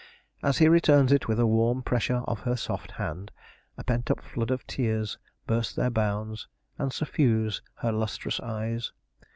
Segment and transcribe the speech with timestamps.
[0.41, 3.31] As he returns it, with a warm pressure of her soft hand,
[3.77, 6.47] a pent up flood of tears burst their bounds,
[6.79, 8.93] and suffuse her lustrous eyes.